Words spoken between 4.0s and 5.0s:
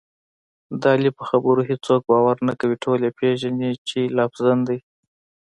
لافزن دی.